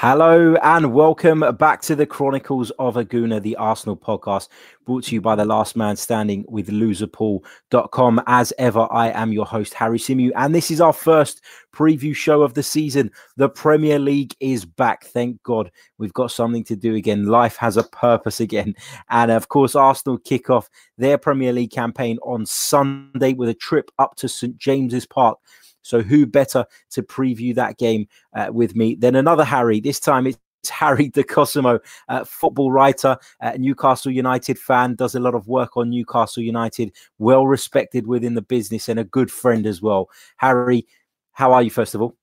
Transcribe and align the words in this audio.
Hello 0.00 0.54
and 0.62 0.94
welcome 0.94 1.40
back 1.56 1.82
to 1.82 1.96
the 1.96 2.06
Chronicles 2.06 2.70
of 2.78 2.96
a 2.96 3.04
Gooner, 3.04 3.42
the 3.42 3.56
Arsenal 3.56 3.96
podcast, 3.96 4.46
brought 4.86 5.02
to 5.02 5.14
you 5.16 5.20
by 5.20 5.34
the 5.34 5.44
last 5.44 5.74
man 5.74 5.96
standing 5.96 6.44
with 6.46 6.68
loserpool.com. 6.68 8.22
As 8.28 8.52
ever, 8.58 8.86
I 8.92 9.08
am 9.08 9.32
your 9.32 9.44
host, 9.44 9.74
Harry 9.74 9.98
Symeou, 9.98 10.30
and 10.36 10.54
this 10.54 10.70
is 10.70 10.80
our 10.80 10.92
first 10.92 11.42
preview 11.74 12.14
show 12.14 12.42
of 12.42 12.54
the 12.54 12.62
season. 12.62 13.10
The 13.38 13.48
Premier 13.48 13.98
League 13.98 14.36
is 14.38 14.64
back. 14.64 15.02
Thank 15.06 15.42
God 15.42 15.68
we've 15.98 16.12
got 16.12 16.30
something 16.30 16.62
to 16.62 16.76
do 16.76 16.94
again. 16.94 17.26
Life 17.26 17.56
has 17.56 17.76
a 17.76 17.82
purpose 17.82 18.38
again. 18.38 18.76
And 19.10 19.32
of 19.32 19.48
course, 19.48 19.74
Arsenal 19.74 20.18
kick 20.18 20.48
off 20.48 20.70
their 20.96 21.18
Premier 21.18 21.52
League 21.52 21.72
campaign 21.72 22.18
on 22.22 22.46
Sunday 22.46 23.32
with 23.32 23.48
a 23.48 23.54
trip 23.54 23.90
up 23.98 24.14
to 24.18 24.28
St 24.28 24.56
James's 24.58 25.06
Park 25.06 25.40
so 25.88 26.02
who 26.02 26.26
better 26.26 26.66
to 26.90 27.02
preview 27.02 27.54
that 27.54 27.78
game 27.78 28.06
uh, 28.34 28.48
with 28.52 28.76
me 28.76 28.94
than 28.94 29.16
another 29.16 29.44
Harry? 29.44 29.80
This 29.80 29.98
time 29.98 30.26
it's 30.26 30.38
Harry 30.68 31.08
De 31.14 31.24
Cosemo, 31.24 31.80
uh, 32.10 32.24
football 32.24 32.70
writer, 32.70 33.16
uh, 33.40 33.52
Newcastle 33.56 34.12
United 34.12 34.58
fan, 34.58 34.96
does 34.96 35.14
a 35.14 35.20
lot 35.20 35.34
of 35.34 35.48
work 35.48 35.78
on 35.78 35.88
Newcastle 35.88 36.42
United, 36.42 36.92
well 37.18 37.46
respected 37.46 38.06
within 38.06 38.34
the 38.34 38.42
business 38.42 38.90
and 38.90 39.00
a 39.00 39.04
good 39.04 39.30
friend 39.30 39.66
as 39.66 39.80
well. 39.80 40.10
Harry, 40.36 40.86
how 41.32 41.52
are 41.52 41.62
you, 41.62 41.70
first 41.70 41.94
of 41.94 42.02
all? 42.02 42.14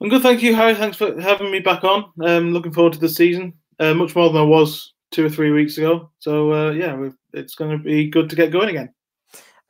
I'm 0.00 0.08
good, 0.08 0.22
thank 0.22 0.42
you, 0.42 0.54
Harry. 0.54 0.74
Thanks 0.74 0.96
for 0.96 1.20
having 1.20 1.50
me 1.50 1.58
back 1.58 1.82
on. 1.82 2.12
Um, 2.24 2.52
looking 2.52 2.72
forward 2.72 2.92
to 2.92 3.00
the 3.00 3.08
season, 3.08 3.54
uh, 3.80 3.94
much 3.94 4.14
more 4.14 4.28
than 4.30 4.42
I 4.42 4.44
was 4.44 4.92
two 5.10 5.26
or 5.26 5.30
three 5.30 5.50
weeks 5.50 5.78
ago. 5.78 6.10
So, 6.20 6.52
uh, 6.52 6.70
yeah, 6.70 7.08
it's 7.32 7.56
going 7.56 7.76
to 7.76 7.82
be 7.82 8.08
good 8.08 8.30
to 8.30 8.36
get 8.36 8.52
going 8.52 8.68
again. 8.68 8.94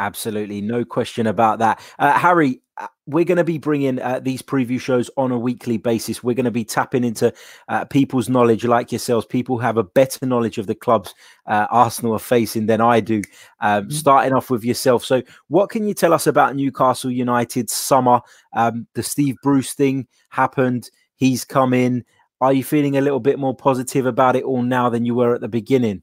Absolutely, 0.01 0.61
no 0.61 0.85
question 0.85 1.27
about 1.29 1.61
that. 1.61 1.81
Uh, 2.01 2.19
Harry, 2.19 2.61
uh, 2.79 2.89
we're 3.07 3.25
going 3.25 3.39
to 3.39 3.45
be 3.45 3.59
bringing 3.59 4.01
uh, 4.01 4.19
these 4.19 4.43
preview 4.43 4.81
shows 4.81 5.09
on 5.17 5.31
a 5.31 5.39
weekly 5.39 5.77
basis. 5.77 6.25
We're 6.25 6.35
going 6.35 6.45
to 6.45 6.51
be 6.51 6.65
tapping 6.65 7.05
into 7.05 7.33
uh, 7.69 7.85
people's 7.85 8.29
knowledge, 8.29 8.65
like 8.65 8.91
yourselves. 8.91 9.25
People 9.25 9.57
who 9.57 9.63
have 9.63 9.77
a 9.77 9.85
better 9.85 10.27
knowledge 10.27 10.59
of 10.59 10.67
the 10.67 10.75
clubs 10.75 11.15
uh, 11.47 11.69
Arsenal 11.71 12.15
are 12.15 12.19
facing 12.19 12.67
than 12.67 12.81
I 12.81 12.99
do. 12.99 13.23
Um, 13.61 13.85
mm-hmm. 13.85 13.91
Starting 13.91 14.33
off 14.33 14.51
with 14.51 14.65
yourself. 14.65 15.05
So, 15.05 15.23
what 15.47 15.71
can 15.71 15.87
you 15.87 15.95
tell 15.95 16.13
us 16.13 16.27
about 16.27 16.57
Newcastle 16.57 17.13
United's 17.13 17.73
summer? 17.73 18.21
Um, 18.53 18.89
the 18.95 19.03
Steve 19.05 19.37
Bruce 19.45 19.75
thing 19.75 20.09
happened. 20.31 20.91
He's 21.15 21.45
come 21.45 21.73
in. 21.73 22.05
Are 22.41 22.53
you 22.53 22.65
feeling 22.65 22.97
a 22.97 23.01
little 23.01 23.21
bit 23.21 23.39
more 23.39 23.55
positive 23.55 24.07
about 24.07 24.35
it 24.35 24.43
all 24.43 24.63
now 24.63 24.91
than 24.91 25.05
you 25.05 25.15
were 25.15 25.35
at 25.35 25.41
the 25.41 25.49
beginning? 25.49 26.03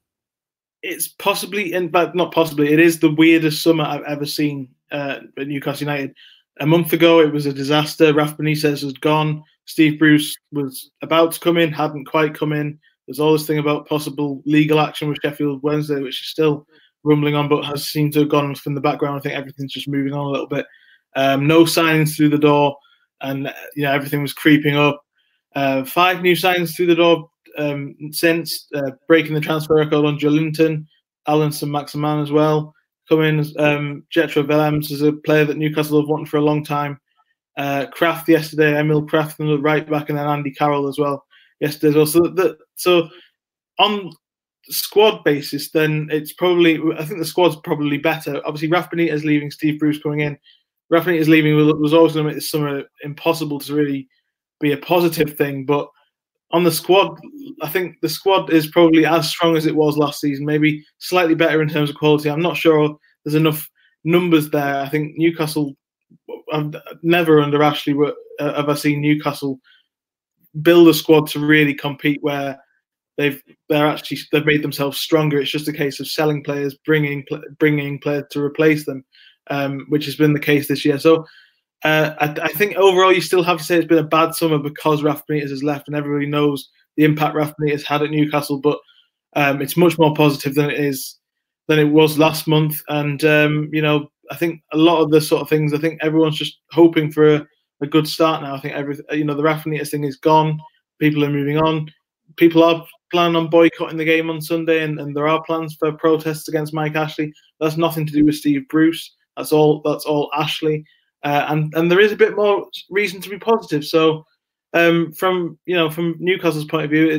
It's 0.83 1.07
possibly, 1.07 1.73
in 1.73 1.89
but 1.89 2.15
not 2.15 2.33
possibly, 2.33 2.73
it 2.73 2.79
is 2.79 2.99
the 2.99 3.13
weirdest 3.13 3.61
summer 3.61 3.83
I've 3.83 4.03
ever 4.03 4.25
seen 4.25 4.69
uh, 4.91 5.19
at 5.37 5.47
Newcastle 5.47 5.87
United. 5.87 6.15
A 6.59 6.65
month 6.65 6.93
ago, 6.93 7.19
it 7.19 7.31
was 7.31 7.45
a 7.45 7.53
disaster. 7.53 8.13
Rafa 8.13 8.35
Benitez 8.35 8.83
was 8.83 8.93
gone. 8.93 9.43
Steve 9.65 9.99
Bruce 9.99 10.35
was 10.51 10.91
about 11.01 11.33
to 11.33 11.39
come 11.39 11.57
in, 11.57 11.71
hadn't 11.71 12.05
quite 12.05 12.33
come 12.33 12.51
in. 12.51 12.79
There's 13.07 13.19
all 13.19 13.33
this 13.33 13.47
thing 13.47 13.59
about 13.59 13.87
possible 13.87 14.41
legal 14.45 14.79
action 14.79 15.09
with 15.09 15.19
Sheffield 15.23 15.63
Wednesday, 15.63 16.01
which 16.01 16.21
is 16.21 16.27
still 16.27 16.67
rumbling 17.03 17.35
on, 17.35 17.47
but 17.47 17.65
has 17.65 17.87
seemed 17.87 18.13
to 18.13 18.19
have 18.19 18.29
gone 18.29 18.53
from 18.55 18.75
the 18.75 18.81
background. 18.81 19.17
I 19.17 19.21
think 19.21 19.35
everything's 19.35 19.73
just 19.73 19.87
moving 19.87 20.13
on 20.13 20.25
a 20.25 20.29
little 20.29 20.47
bit. 20.47 20.65
Um, 21.15 21.47
no 21.47 21.63
signings 21.63 22.15
through 22.15 22.29
the 22.29 22.37
door, 22.37 22.77
and 23.21 23.53
you 23.75 23.83
know 23.83 23.91
everything 23.91 24.21
was 24.21 24.33
creeping 24.33 24.75
up. 24.75 25.03
Uh, 25.55 25.83
five 25.83 26.21
new 26.21 26.35
signings 26.35 26.75
through 26.75 26.87
the 26.87 26.95
door 26.95 27.29
um, 27.57 27.95
since 28.11 28.67
uh, 28.75 28.91
breaking 29.07 29.33
the 29.33 29.41
transfer 29.41 29.75
record 29.75 30.05
on 30.05 30.17
Joelinton, 30.17 30.85
Allan 31.27 31.51
Saint-Maximin 31.51 32.19
as 32.19 32.31
well. 32.31 32.73
Coming 33.09 33.39
um, 33.57 34.03
Jetro 34.15 34.47
Willems 34.47 34.91
is 34.91 35.01
a 35.01 35.11
player 35.11 35.45
that 35.45 35.57
Newcastle 35.57 35.99
have 35.99 36.09
wanted 36.09 36.29
for 36.29 36.37
a 36.37 36.41
long 36.41 36.63
time. 36.63 36.99
Uh, 37.57 37.85
Krafth 37.93 38.27
yesterday, 38.27 38.79
Emil 38.79 39.05
Krafth 39.05 39.39
and 39.39 39.49
the 39.49 39.59
right 39.59 39.89
back, 39.89 40.09
and 40.09 40.17
then 40.17 40.27
Andy 40.27 40.51
Carroll 40.51 40.87
as 40.87 40.97
well 40.97 41.25
yesterday 41.59 41.89
as 41.89 41.95
well. 41.95 42.05
So, 42.05 42.19
the, 42.21 42.57
so 42.75 43.09
on 43.79 44.11
squad 44.69 45.23
basis, 45.23 45.71
then 45.71 46.07
it's 46.11 46.33
probably 46.33 46.79
I 46.97 47.05
think 47.05 47.19
the 47.19 47.25
squad's 47.25 47.57
probably 47.57 47.97
better. 47.97 48.41
Obviously, 48.45 48.69
Rafa 48.69 48.95
Benitez 48.95 49.23
leaving, 49.23 49.51
Steve 49.51 49.79
Bruce 49.79 50.01
coming 50.01 50.21
in. 50.21 50.37
Rafa 50.89 51.09
Benitez 51.09 51.27
leaving 51.27 51.55
was 51.55 51.93
always 51.93 52.13
going 52.13 52.25
to 52.25 52.29
make 52.29 52.35
this 52.35 52.49
summer 52.49 52.83
impossible 53.03 53.59
to 53.59 53.75
really 53.75 54.07
be 54.59 54.71
a 54.71 54.77
positive 54.77 55.37
thing, 55.37 55.65
but 55.65 55.89
on 56.53 56.63
the 56.63 56.71
squad, 56.71 57.19
I 57.61 57.69
think 57.69 57.97
the 58.01 58.09
squad 58.09 58.51
is 58.51 58.67
probably 58.67 59.05
as 59.05 59.29
strong 59.29 59.55
as 59.55 59.65
it 59.65 59.75
was 59.75 59.97
last 59.97 60.19
season, 60.19 60.45
maybe 60.45 60.83
slightly 60.99 61.35
better 61.35 61.61
in 61.61 61.69
terms 61.69 61.89
of 61.89 61.95
quality. 61.95 62.29
I'm 62.29 62.41
not 62.41 62.57
sure 62.57 62.97
there's 63.23 63.35
enough 63.35 63.69
numbers 64.03 64.49
there. 64.49 64.81
I 64.81 64.89
think 64.89 65.17
Newcastle, 65.17 65.75
I've 66.51 66.73
never 67.03 67.41
under 67.41 67.63
Ashley 67.63 67.95
uh, 68.39 68.53
have 68.55 68.69
I 68.69 68.75
seen 68.75 69.01
Newcastle 69.01 69.59
build 70.61 70.89
a 70.89 70.93
squad 70.93 71.27
to 71.27 71.39
really 71.39 71.73
compete 71.73 72.21
where 72.21 72.59
they've 73.17 73.41
they're 73.69 73.87
actually 73.87 74.19
they've 74.31 74.45
made 74.45 74.63
themselves 74.63 74.97
stronger. 74.97 75.39
It's 75.39 75.51
just 75.51 75.67
a 75.67 75.73
case 75.73 75.99
of 75.99 76.07
selling 76.07 76.43
players, 76.43 76.75
bringing 76.85 77.25
bringing 77.59 77.99
players 77.99 78.25
to 78.31 78.41
replace 78.41 78.85
them, 78.85 79.05
um, 79.49 79.85
which 79.89 80.05
has 80.05 80.15
been 80.15 80.33
the 80.33 80.39
case 80.39 80.67
this 80.67 80.83
year. 80.83 80.99
So 80.99 81.25
uh, 81.83 82.13
I, 82.19 82.43
I, 82.43 82.47
think 82.49 82.75
overall, 82.75 83.11
you 83.11 83.21
still 83.21 83.43
have 83.43 83.57
to 83.57 83.63
say 83.63 83.77
it's 83.77 83.87
been 83.87 83.97
a 83.97 84.03
bad 84.03 84.35
summer 84.35 84.59
because 84.59 85.01
Rafa 85.01 85.23
Benitez 85.29 85.49
has 85.49 85.63
left, 85.63 85.87
and 85.87 85.97
everybody 85.97 86.27
knows 86.27 86.69
the 86.95 87.03
impact 87.03 87.35
Rafa 87.35 87.55
Benitez 87.59 87.83
had 87.83 88.03
at 88.03 88.11
Newcastle. 88.11 88.59
But 88.59 88.79
um, 89.35 89.61
it's 89.61 89.77
much 89.77 89.97
more 89.97 90.13
positive 90.13 90.53
than 90.53 90.69
it 90.69 90.79
is 90.79 91.17
than 91.67 91.79
it 91.79 91.85
was 91.85 92.19
last 92.19 92.47
month. 92.47 92.79
And 92.89 93.23
um, 93.23 93.69
you 93.73 93.81
know, 93.81 94.11
I 94.29 94.35
think 94.35 94.61
a 94.73 94.77
lot 94.77 95.01
of 95.01 95.09
the 95.09 95.21
sort 95.21 95.41
of 95.41 95.49
things. 95.49 95.73
I 95.73 95.79
think 95.79 95.99
everyone's 96.03 96.37
just 96.37 96.59
hoping 96.71 97.11
for 97.11 97.35
a, 97.35 97.47
a 97.81 97.87
good 97.87 98.07
start 98.07 98.43
now. 98.43 98.53
I 98.53 98.59
think 98.59 98.75
every 98.75 98.99
you 99.11 99.23
know 99.23 99.33
the 99.33 99.43
Rafa 99.43 99.67
Benitez 99.67 99.89
thing 99.89 100.03
is 100.03 100.17
gone. 100.17 100.59
People 100.99 101.25
are 101.25 101.31
moving 101.31 101.57
on. 101.57 101.89
People 102.37 102.63
are 102.63 102.85
planning 103.11 103.35
on 103.35 103.49
boycotting 103.49 103.97
the 103.97 104.05
game 104.05 104.29
on 104.29 104.39
Sunday, 104.39 104.83
and, 104.83 104.99
and 104.99 105.15
there 105.15 105.27
are 105.27 105.43
plans 105.43 105.75
for 105.79 105.91
protests 105.93 106.47
against 106.47 106.75
Mike 106.75 106.95
Ashley. 106.95 107.33
That's 107.59 107.75
nothing 107.75 108.05
to 108.05 108.13
do 108.13 108.23
with 108.23 108.35
Steve 108.35 108.67
Bruce. 108.69 109.15
That's 109.35 109.51
all. 109.51 109.81
That's 109.83 110.05
all 110.05 110.29
Ashley 110.35 110.85
uh, 111.23 111.45
and 111.49 111.73
and 111.75 111.91
there 111.91 111.99
is 111.99 112.11
a 112.11 112.17
bit 112.17 112.35
more 112.35 112.67
reason 112.89 113.21
to 113.21 113.29
be 113.29 113.37
positive. 113.37 113.85
So, 113.85 114.25
um, 114.73 115.11
from 115.13 115.57
you 115.65 115.75
know 115.75 115.89
from 115.89 116.15
Newcastle's 116.19 116.65
point 116.65 116.85
of 116.85 116.91
view, 116.91 117.09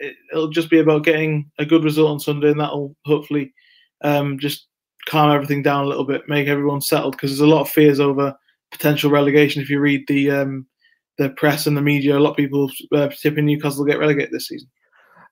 it, 0.00 0.14
will 0.32 0.48
it, 0.48 0.52
just 0.52 0.70
be 0.70 0.80
about 0.80 1.04
getting 1.04 1.50
a 1.58 1.66
good 1.66 1.84
result 1.84 2.10
on 2.10 2.20
Sunday, 2.20 2.50
and 2.50 2.60
that'll 2.60 2.96
hopefully 3.04 3.52
um, 4.02 4.38
just 4.38 4.66
calm 5.06 5.30
everything 5.30 5.62
down 5.62 5.84
a 5.84 5.88
little 5.88 6.04
bit, 6.04 6.28
make 6.28 6.48
everyone 6.48 6.80
settled 6.80 7.12
because 7.12 7.30
there's 7.30 7.40
a 7.40 7.46
lot 7.46 7.62
of 7.62 7.68
fears 7.68 8.00
over 8.00 8.34
potential 8.70 9.10
relegation. 9.10 9.62
If 9.62 9.70
you 9.70 9.80
read 9.80 10.04
the 10.08 10.30
um, 10.30 10.66
the 11.18 11.30
press 11.30 11.66
and 11.66 11.76
the 11.76 11.82
media, 11.82 12.16
a 12.16 12.20
lot 12.20 12.30
of 12.30 12.36
people 12.36 12.70
uh, 12.92 13.08
tipping 13.08 13.46
Newcastle 13.46 13.84
will 13.84 13.90
get 13.90 13.98
relegated 13.98 14.32
this 14.32 14.48
season. 14.48 14.68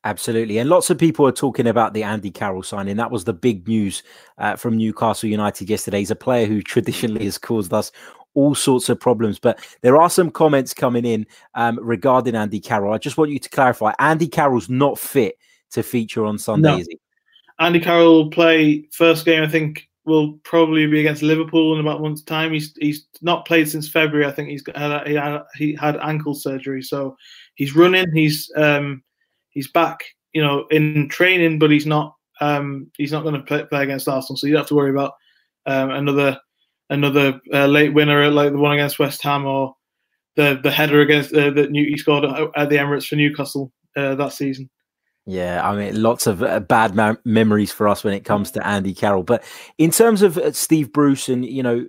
Absolutely. 0.05 0.57
And 0.57 0.71
lots 0.71 0.89
of 0.89 0.97
people 0.97 1.27
are 1.27 1.33
talking 1.33 1.67
about 1.67 1.93
the 1.93 2.03
Andy 2.03 2.31
Carroll 2.31 2.63
signing. 2.63 2.97
That 2.97 3.11
was 3.11 3.25
the 3.25 3.35
big 3.35 3.69
news 3.69 4.03
uh, 4.39 4.57
from 4.57 4.79
Newcastle 4.79 5.29
United 5.29 5.69
yesterday. 5.69 5.99
He's 5.99 6.11
a 6.11 6.17
player 6.17 6.47
who 6.47 6.63
traditionally 6.63 7.27
has 7.27 7.37
caused 7.37 7.73
us 7.73 7.93
all 8.35 8.55
sorts 8.55 8.89
of 8.89 9.01
problems. 9.01 9.39
But 9.39 9.59
there 9.83 10.01
are 10.01 10.11
some 10.11 10.31
comments 10.31 10.75
coming 10.75 11.05
in 11.05 11.27
um, 11.55 11.79
regarding 11.83 12.35
Andy 12.35 12.61
Carroll. 12.61 12.93
I 12.93 12.99
just 12.99 13.17
want 13.17 13.31
you 13.31 13.39
to 13.39 13.49
clarify 13.49 13.93
Andy 13.99 14.29
Carroll's 14.29 14.69
not 14.69 14.99
fit 14.99 15.37
to 15.73 15.83
feature 15.83 16.25
on 16.25 16.39
Sunday, 16.39 16.71
no. 16.71 16.79
is 16.79 16.87
he? 16.89 16.99
Andy 17.59 17.81
Carroll 17.81 18.25
will 18.25 18.31
play 18.31 18.89
first 18.93 19.25
game, 19.25 19.43
I 19.43 19.49
think, 19.49 19.89
will 20.07 20.39
probably 20.45 20.87
be 20.87 21.01
against 21.01 21.23
Liverpool 21.23 21.75
in 21.75 21.81
about 21.81 21.99
a 21.99 22.03
month's 22.03 22.23
time. 22.23 22.53
He's 22.53 22.75
he's 22.81 23.07
not 23.21 23.47
played 23.47 23.69
since 23.69 23.89
February. 23.89 24.27
I 24.27 24.33
think 24.33 24.49
he's 24.49 24.65
had 24.75 25.07
he 25.07 25.15
had, 25.15 25.43
he 25.57 25.75
had 25.75 25.99
ankle 25.99 26.35
surgery, 26.35 26.83
so 26.83 27.17
he's 27.55 27.77
running. 27.77 28.11
He's 28.15 28.51
um 28.57 29.03
he's 29.51 29.71
back, 29.71 30.01
you 30.33 30.43
know, 30.43 30.67
in 30.71 31.09
training, 31.11 31.59
but 31.59 31.71
he's 31.71 31.87
not 31.87 32.17
um 32.41 32.91
he's 32.97 33.13
not 33.13 33.23
going 33.23 33.35
to 33.35 33.43
play, 33.43 33.65
play 33.65 33.83
against 33.83 34.09
Arsenal, 34.09 34.39
so 34.39 34.47
you 34.47 34.55
don't 34.55 34.63
have 34.63 34.69
to 34.69 34.75
worry 34.75 34.91
about 34.91 35.13
um, 35.67 35.91
another 35.91 36.39
another 36.91 37.41
uh, 37.53 37.67
late 37.67 37.95
winner 37.95 38.31
like 38.31 38.53
the 38.53 38.59
one 38.59 38.75
against 38.75 38.99
West 38.99 39.23
Ham 39.23 39.47
or 39.47 39.75
the 40.37 40.61
the 40.63 40.71
header 40.71 41.01
against 41.01 41.33
uh, 41.33 41.51
that 41.51 41.71
he 41.73 41.97
scored 41.97 42.25
at 42.25 42.69
the 42.69 42.77
Emirates 42.77 43.07
for 43.07 43.17
Newcastle 43.17 43.73
uh, 43.97 44.15
that 44.17 44.33
season. 44.33 44.69
Yeah, 45.27 45.67
I 45.69 45.77
mean, 45.77 46.03
lots 46.03 46.27
of 46.27 46.43
uh, 46.43 46.61
bad 46.61 46.95
ma- 46.95 47.15
memories 47.25 47.71
for 47.71 47.89
us 47.89 48.03
when 48.03 48.15
it 48.15 48.25
comes 48.25 48.51
to 48.53 48.67
Andy 48.67 48.95
Carroll. 48.95 49.23
But 49.23 49.45
in 49.79 49.91
terms 49.91 50.23
of 50.23 50.37
uh, 50.39 50.53
Steve 50.53 50.93
Bruce, 50.93 51.29
and 51.29 51.45
you 51.45 51.63
know, 51.63 51.87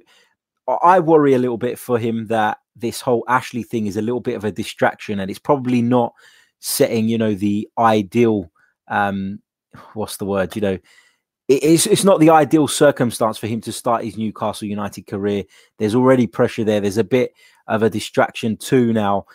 I 0.67 0.99
worry 0.99 1.33
a 1.33 1.39
little 1.39 1.57
bit 1.57 1.79
for 1.79 1.97
him 1.97 2.27
that 2.27 2.59
this 2.75 3.01
whole 3.01 3.23
Ashley 3.27 3.63
thing 3.63 3.87
is 3.87 3.97
a 3.97 4.01
little 4.01 4.19
bit 4.19 4.35
of 4.35 4.45
a 4.45 4.51
distraction, 4.51 5.19
and 5.19 5.31
it's 5.31 5.39
probably 5.39 5.81
not 5.81 6.13
setting, 6.59 7.07
you 7.07 7.17
know, 7.17 7.33
the 7.33 7.67
ideal. 7.77 8.51
Um, 8.87 9.39
what's 9.93 10.17
the 10.17 10.25
word? 10.25 10.55
You 10.55 10.61
know, 10.61 10.77
it's 11.51 11.85
it's 11.85 12.03
not 12.03 12.19
the 12.19 12.29
ideal 12.29 12.67
circumstance 12.67 13.37
for 13.37 13.47
him 13.47 13.61
to 13.61 13.71
start 13.71 14.03
his 14.03 14.17
Newcastle 14.17 14.67
United 14.67 15.07
career. 15.07 15.43
There's 15.77 15.95
already 15.95 16.27
pressure 16.27 16.63
there. 16.63 16.81
There's 16.81 16.97
a 16.97 17.03
bit 17.03 17.33
of 17.67 17.83
a 17.83 17.89
distraction 17.89 18.57
too 18.57 18.93
now. 18.93 19.25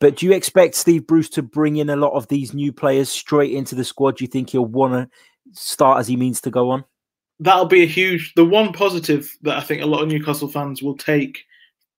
But 0.00 0.16
do 0.16 0.26
you 0.26 0.32
expect 0.32 0.74
Steve 0.74 1.06
Bruce 1.06 1.28
to 1.30 1.42
bring 1.42 1.76
in 1.76 1.90
a 1.90 1.96
lot 1.96 2.12
of 2.12 2.26
these 2.26 2.52
new 2.52 2.72
players 2.72 3.08
straight 3.08 3.52
into 3.52 3.74
the 3.74 3.84
squad? 3.84 4.16
Do 4.16 4.24
you 4.24 4.28
think 4.28 4.50
he'll 4.50 4.64
want 4.64 4.94
to 4.94 5.08
start 5.52 6.00
as 6.00 6.08
he 6.08 6.16
means 6.16 6.40
to 6.40 6.50
go 6.50 6.70
on? 6.70 6.84
That'll 7.38 7.66
be 7.66 7.82
a 7.82 7.86
huge. 7.86 8.32
The 8.34 8.44
one 8.44 8.72
positive 8.72 9.30
that 9.42 9.58
I 9.58 9.60
think 9.60 9.82
a 9.82 9.86
lot 9.86 10.02
of 10.02 10.08
Newcastle 10.08 10.48
fans 10.48 10.82
will 10.82 10.96
take 10.96 11.44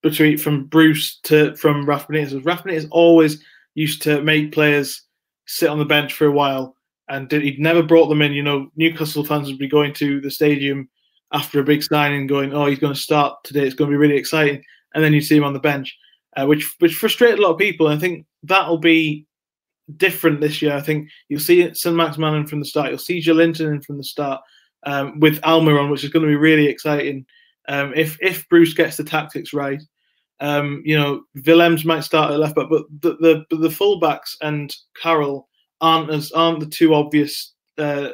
between 0.03 0.37
from 0.37 0.65
Bruce 0.65 1.19
to 1.23 1.55
from 1.55 1.85
Rafa 1.85 2.11
Benitez. 2.11 2.45
Rafa 2.45 2.67
Benitez 2.67 2.87
always 2.91 3.43
used 3.73 4.03
to 4.03 4.21
make 4.21 4.51
players 4.51 5.01
sit 5.47 5.69
on 5.69 5.79
the 5.79 5.85
bench 5.85 6.13
for 6.13 6.25
a 6.25 6.31
while, 6.31 6.74
and 7.09 7.31
he'd 7.31 7.59
never 7.59 7.83
brought 7.83 8.07
them 8.07 8.21
in. 8.21 8.33
You 8.33 8.43
know, 8.43 8.69
Newcastle 8.75 9.25
fans 9.25 9.47
would 9.47 9.59
be 9.59 9.67
going 9.67 9.93
to 9.95 10.21
the 10.21 10.31
stadium 10.31 10.89
after 11.31 11.59
a 11.59 11.63
big 11.63 11.83
signing, 11.83 12.27
going, 12.27 12.53
"Oh, 12.53 12.65
he's 12.65 12.79
going 12.79 12.93
to 12.93 12.99
start 12.99 13.43
today. 13.43 13.65
It's 13.65 13.75
going 13.75 13.89
to 13.89 13.93
be 13.93 13.99
really 13.99 14.17
exciting," 14.17 14.63
and 14.93 15.03
then 15.03 15.13
you 15.13 15.21
see 15.21 15.37
him 15.37 15.43
on 15.43 15.53
the 15.53 15.59
bench, 15.59 15.95
uh, 16.37 16.45
which 16.45 16.73
which 16.79 16.95
frustrated 16.95 17.39
a 17.39 17.41
lot 17.41 17.51
of 17.51 17.57
people. 17.57 17.87
And 17.87 17.97
I 17.97 17.99
think 17.99 18.25
that'll 18.43 18.77
be 18.77 19.25
different 19.97 20.41
this 20.41 20.61
year. 20.61 20.75
I 20.75 20.81
think 20.81 21.09
you'll 21.29 21.39
see 21.39 21.73
St. 21.73 21.95
Maximin 21.95 22.47
from 22.47 22.59
the 22.59 22.65
start. 22.65 22.89
You'll 22.89 22.97
see 22.97 23.21
Joelinton 23.21 23.73
in 23.75 23.81
from 23.81 23.97
the 23.97 24.03
start 24.03 24.41
um, 24.83 25.19
with 25.19 25.41
Almiron, 25.41 25.91
which 25.91 26.03
is 26.03 26.09
going 26.09 26.23
to 26.23 26.29
be 26.29 26.35
really 26.35 26.67
exciting. 26.67 27.25
Um, 27.67 27.93
if 27.95 28.17
if 28.21 28.47
Bruce 28.49 28.73
gets 28.73 28.97
the 28.97 29.03
tactics 29.03 29.53
right, 29.53 29.81
um, 30.39 30.81
you 30.85 30.97
know 30.97 31.23
Willems 31.45 31.85
might 31.85 32.03
start 32.03 32.31
at 32.31 32.39
left 32.39 32.55
back, 32.55 32.67
but 32.69 32.85
the 33.01 33.45
the, 33.49 33.57
the 33.57 33.69
fullbacks 33.69 34.35
and 34.41 34.75
Carroll 35.01 35.47
aren't 35.81 36.09
as 36.09 36.31
aren't 36.31 36.59
the 36.59 36.65
two 36.65 36.93
obvious 36.93 37.53
uh, 37.77 38.09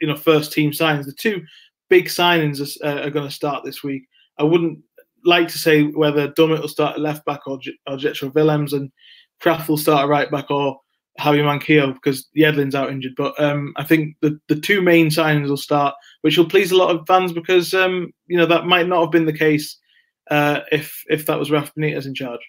you 0.00 0.08
know 0.08 0.16
first 0.16 0.52
team 0.52 0.70
signings. 0.70 1.06
The 1.06 1.12
two 1.12 1.42
big 1.88 2.06
signings 2.06 2.60
are, 2.82 2.86
uh, 2.86 3.06
are 3.06 3.10
going 3.10 3.28
to 3.28 3.34
start 3.34 3.64
this 3.64 3.82
week. 3.82 4.02
I 4.38 4.42
wouldn't 4.42 4.78
like 5.24 5.48
to 5.48 5.58
say 5.58 5.84
whether 5.84 6.28
Dummett 6.28 6.60
will 6.60 6.68
start 6.68 6.94
at 6.94 7.00
left 7.00 7.24
back 7.24 7.46
or, 7.46 7.58
or 7.86 7.96
Jetro 7.96 8.32
Willems 8.34 8.72
and 8.72 8.90
Krafth 9.42 9.68
will 9.68 9.78
start 9.78 10.04
at 10.04 10.08
right 10.08 10.30
back 10.30 10.50
or 10.50 10.78
Javi 11.20 11.42
Manquillo 11.42 11.94
because 11.94 12.28
Yedlin's 12.36 12.74
out 12.74 12.90
injured. 12.90 13.14
But 13.16 13.40
um, 13.40 13.72
I 13.76 13.84
think 13.84 14.16
the, 14.20 14.38
the 14.48 14.60
two 14.60 14.82
main 14.82 15.08
signings 15.08 15.48
will 15.48 15.56
start, 15.56 15.94
which 16.22 16.36
will 16.36 16.48
please 16.48 16.72
a 16.72 16.76
lot 16.76 16.94
of 16.94 17.06
fans 17.06 17.32
because 17.32 17.72
um, 17.74 18.12
you 18.26 18.36
know 18.36 18.46
that 18.46 18.66
might 18.66 18.88
not 18.88 19.00
have 19.00 19.10
been 19.10 19.26
the 19.26 19.32
case 19.32 19.78
uh, 20.30 20.60
if 20.72 21.02
if 21.08 21.26
that 21.26 21.38
was 21.38 21.50
Rafa 21.50 21.72
Benitez 21.78 22.06
in 22.06 22.14
charge. 22.14 22.40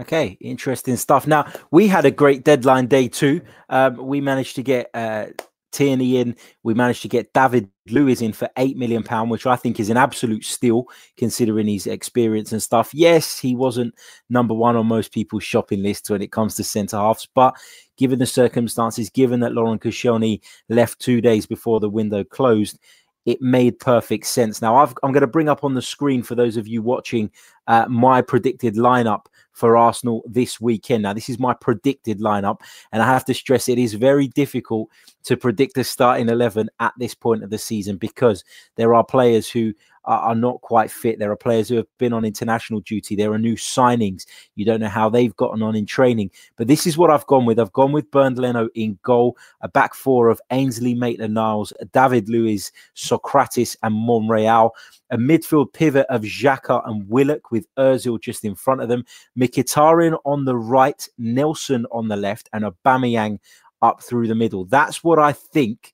Okay, 0.00 0.36
interesting 0.40 0.96
stuff. 0.96 1.26
Now 1.26 1.50
we 1.70 1.86
had 1.86 2.04
a 2.04 2.10
great 2.10 2.44
deadline 2.44 2.86
day 2.86 3.06
too. 3.06 3.40
Um, 3.68 3.96
we 3.96 4.20
managed 4.20 4.56
to 4.56 4.62
get 4.62 4.90
uh, 4.92 5.26
Tierney 5.70 6.16
in. 6.16 6.34
We 6.64 6.74
managed 6.74 7.02
to 7.02 7.08
get 7.08 7.32
David 7.32 7.68
Luiz 7.88 8.20
in 8.20 8.32
for 8.32 8.48
eight 8.56 8.76
million 8.76 9.04
pound, 9.04 9.30
which 9.30 9.46
I 9.46 9.54
think 9.54 9.78
is 9.78 9.90
an 9.90 9.96
absolute 9.96 10.44
steal 10.44 10.86
considering 11.16 11.68
his 11.68 11.86
experience 11.86 12.50
and 12.50 12.60
stuff. 12.60 12.92
Yes, 12.92 13.38
he 13.38 13.54
wasn't 13.54 13.94
number 14.28 14.54
one 14.54 14.74
on 14.74 14.86
most 14.86 15.12
people's 15.12 15.44
shopping 15.44 15.82
lists 15.82 16.10
when 16.10 16.22
it 16.22 16.32
comes 16.32 16.56
to 16.56 16.64
centre 16.64 16.96
halves, 16.96 17.28
but 17.32 17.54
given 17.96 18.18
the 18.18 18.26
circumstances, 18.26 19.10
given 19.10 19.38
that 19.40 19.52
Laurent 19.52 19.80
Koscielny 19.80 20.40
left 20.68 20.98
two 20.98 21.20
days 21.20 21.46
before 21.46 21.78
the 21.78 21.90
window 21.90 22.24
closed, 22.24 22.80
it 23.26 23.40
made 23.40 23.78
perfect 23.78 24.26
sense. 24.26 24.60
Now, 24.60 24.76
i 24.76 24.82
am 24.82 25.12
going 25.12 25.20
to 25.20 25.26
bring 25.26 25.48
up 25.48 25.64
on 25.64 25.74
the 25.74 25.82
screen 25.82 26.22
for 26.22 26.34
those 26.34 26.56
of 26.56 26.66
you 26.66 26.82
watching 26.82 27.30
uh, 27.68 27.86
my 27.88 28.20
predicted 28.20 28.74
lineup 28.74 29.26
for 29.54 29.76
Arsenal 29.76 30.22
this 30.26 30.60
weekend. 30.60 31.04
Now, 31.04 31.14
this 31.14 31.28
is 31.28 31.38
my 31.38 31.54
predicted 31.54 32.20
lineup, 32.20 32.60
and 32.92 33.02
I 33.02 33.06
have 33.06 33.24
to 33.26 33.34
stress 33.34 33.68
it 33.68 33.78
is 33.78 33.94
very 33.94 34.28
difficult 34.28 34.90
to 35.24 35.36
predict 35.36 35.78
a 35.78 35.84
starting 35.84 36.28
11 36.28 36.68
at 36.80 36.92
this 36.98 37.14
point 37.14 37.42
of 37.42 37.50
the 37.50 37.58
season 37.58 37.96
because 37.96 38.44
there 38.76 38.94
are 38.94 39.04
players 39.04 39.48
who 39.48 39.72
are, 40.04 40.34
not 40.34 40.60
quite 40.60 40.90
fit. 40.90 41.18
There 41.18 41.30
are 41.30 41.36
players 41.36 41.68
who 41.68 41.76
have 41.76 41.86
been 41.98 42.12
on 42.12 42.24
international 42.24 42.80
duty. 42.80 43.16
There 43.16 43.32
are 43.32 43.38
new 43.38 43.56
signings. 43.56 44.24
You 44.54 44.64
don't 44.64 44.80
know 44.80 44.88
how 44.88 45.08
they've 45.08 45.34
gotten 45.36 45.62
on 45.62 45.74
in 45.74 45.86
training. 45.86 46.30
But 46.56 46.68
this 46.68 46.86
is 46.86 46.98
what 46.98 47.10
I've 47.10 47.26
gone 47.26 47.46
with. 47.46 47.58
I've 47.58 47.72
gone 47.72 47.92
with 47.92 48.10
Bernd 48.10 48.38
Leno 48.38 48.68
in 48.74 48.98
goal, 49.02 49.36
a 49.60 49.68
back 49.68 49.94
four 49.94 50.28
of 50.28 50.40
Ainsley 50.50 50.94
Maitland 50.94 51.34
Niles, 51.34 51.72
David 51.92 52.28
Luiz, 52.28 52.72
Sokratis, 52.94 53.76
and 53.82 53.94
Monreal 53.94 54.74
a 55.10 55.16
midfield 55.16 55.72
pivot 55.72 56.06
of 56.08 56.22
Xhaka 56.22 56.86
and 56.88 57.08
Willock 57.08 57.50
with 57.50 57.66
Ozil 57.76 58.20
just 58.20 58.44
in 58.44 58.54
front 58.54 58.80
of 58.80 58.88
them, 58.88 59.04
Mkhitaryan 59.38 60.18
on 60.24 60.44
the 60.44 60.56
right, 60.56 61.08
Nelson 61.18 61.86
on 61.92 62.08
the 62.08 62.16
left, 62.16 62.48
and 62.52 62.64
a 62.64 62.72
Aubameyang 62.72 63.38
up 63.82 64.02
through 64.02 64.26
the 64.26 64.34
middle. 64.34 64.64
That's 64.64 65.04
what 65.04 65.18
I 65.18 65.32
think 65.32 65.93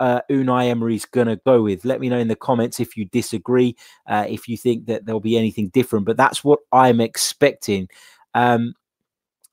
uh, 0.00 0.20
Unai 0.30 0.68
Emery's 0.68 1.04
going 1.04 1.26
to 1.26 1.36
go 1.44 1.62
with. 1.62 1.84
Let 1.84 2.00
me 2.00 2.08
know 2.08 2.18
in 2.18 2.28
the 2.28 2.36
comments 2.36 2.80
if 2.80 2.96
you 2.96 3.04
disagree, 3.06 3.76
uh, 4.06 4.26
if 4.28 4.48
you 4.48 4.56
think 4.56 4.86
that 4.86 5.06
there'll 5.06 5.20
be 5.20 5.38
anything 5.38 5.68
different. 5.68 6.06
But 6.06 6.16
that's 6.16 6.42
what 6.42 6.60
I'm 6.72 7.00
expecting. 7.00 7.88
Um, 8.34 8.74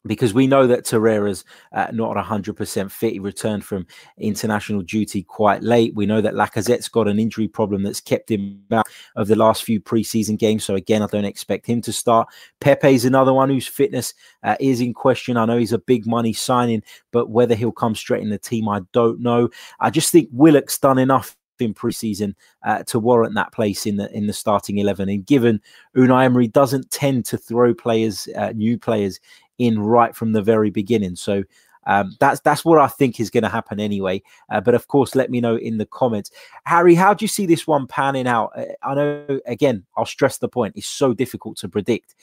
because 0.06 0.34
we 0.34 0.48
know 0.48 0.66
that 0.68 0.86
Torreira's 0.86 1.46
uh, 1.74 1.88
not 1.92 2.16
100% 2.16 2.92
fit. 2.92 3.14
He 3.14 3.20
returned 3.20 3.64
from 3.64 3.86
international 4.18 4.82
duty 4.82 5.24
quite 5.24 5.62
late. 5.62 5.94
We 5.96 6.06
know 6.06 6.22
that 6.22 6.34
Lacazette's 6.34 6.90
got 6.90 7.08
an 7.08 7.20
injury 7.20 7.48
problem 7.48 7.84
that's 7.84 8.02
kept 8.02 8.32
him 8.32 8.64
out 8.72 8.88
of 9.16 9.28
the 9.28 9.36
last 9.36 9.64
few 9.64 9.80
preseason 9.80 10.38
games. 10.38 10.64
So, 10.64 10.76
again, 10.76 11.02
I 11.02 11.08
don't 11.08 11.26
expect 11.26 11.68
him 11.68 11.82
to 11.82 11.94
start. 11.94 12.28
Pepe's 12.60 13.06
another 13.06 13.34
one 13.34 13.50
whose 13.50 13.68
fitness 13.68 14.14
uh, 14.44 14.56
is 14.60 14.82
in 14.82 14.94
question. 14.94 15.38
I 15.38 15.46
know 15.46 15.58
he's 15.58 15.74
a 15.74 15.80
big 15.80 16.08
money 16.08 16.34
signing, 16.34 16.84
but 17.12 17.30
whether 17.30 17.56
he'll 17.56 17.72
come 17.72 17.96
straight 17.96 18.24
in 18.24 18.30
the 18.30 18.40
team, 18.40 18.68
I 18.68 18.82
don't 18.94 19.20
know. 19.22 19.50
I 19.80 19.90
just 19.90 20.12
think 20.12 20.30
Willock's 20.32 20.80
done 20.80 20.98
enough 20.98 21.38
in 21.62 21.74
preseason 21.74 22.34
uh, 22.64 22.84
to 22.84 23.00
warrant 23.00 23.36
that 23.36 23.54
place 23.54 23.86
in 23.86 23.98
the 23.98 24.12
in 24.16 24.28
the 24.28 24.34
starting 24.34 24.80
eleven. 24.80 25.08
And 25.08 25.26
given 25.26 25.62
Unai 25.96 26.26
Emery 26.26 26.48
doesn't 26.48 26.92
tend 26.92 27.26
to 27.26 27.38
throw 27.38 27.74
players, 27.74 28.28
uh, 28.36 28.52
new 28.56 28.78
players, 28.78 29.20
in 29.62 29.80
right 29.80 30.16
from 30.16 30.34
the 30.34 30.42
very 30.42 30.70
beginning. 30.70 31.16
So 31.16 31.44
um, 31.88 32.16
that's 32.20 32.40
that's 32.42 32.64
what 32.64 32.80
I 32.80 32.88
think 32.88 33.20
is 33.20 33.30
going 33.30 33.44
to 33.44 33.50
happen 33.50 33.80
anyway. 33.80 34.22
Uh, 34.50 34.62
but 34.62 34.76
of 34.76 34.88
course, 34.88 35.16
let 35.16 35.32
me 35.32 35.42
know 35.42 35.56
in 35.56 35.78
the 35.78 35.86
comments, 35.86 36.32
Harry. 36.66 36.96
How 36.96 37.14
do 37.14 37.24
you 37.24 37.28
see 37.28 37.46
this 37.46 37.66
one 37.66 37.88
panning 37.88 38.28
out? 38.28 38.52
Uh, 38.56 38.66
I 38.84 38.94
know 38.94 39.40
again, 39.46 39.86
I'll 39.98 40.06
stress 40.06 40.38
the 40.38 40.50
point: 40.50 40.76
it's 40.76 40.88
so 40.88 41.14
difficult 41.14 41.58
to 41.58 41.70
predict 41.70 42.16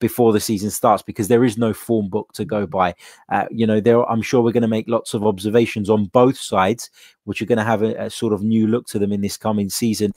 before 0.00 0.32
the 0.32 0.40
season 0.40 0.70
starts 0.70 1.02
because 1.02 1.26
there 1.26 1.44
is 1.44 1.58
no 1.58 1.72
form 1.72 2.08
book 2.08 2.32
to 2.32 2.44
go 2.44 2.66
by. 2.66 2.94
Uh, 3.30 3.46
you 3.50 3.66
know, 3.66 3.80
there 3.80 4.04
I'm 4.10 4.22
sure 4.22 4.42
we're 4.42 4.52
going 4.52 4.62
to 4.62 4.68
make 4.68 4.88
lots 4.88 5.14
of 5.14 5.26
observations 5.26 5.90
on 5.90 6.06
both 6.06 6.38
sides, 6.38 6.90
which 7.24 7.42
are 7.42 7.46
going 7.46 7.58
to 7.58 7.64
have 7.64 7.82
a, 7.82 7.94
a 7.94 8.10
sort 8.10 8.32
of 8.32 8.42
new 8.42 8.66
look 8.66 8.86
to 8.88 8.98
them 8.98 9.12
in 9.12 9.22
this 9.22 9.36
coming 9.36 9.70
season. 9.70 10.12